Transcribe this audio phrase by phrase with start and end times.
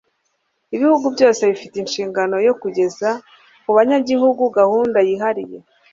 [0.75, 3.09] ibihugu byose bifite inshingano yo kugeza
[3.63, 5.57] kubanyagihugu gahunda yihariye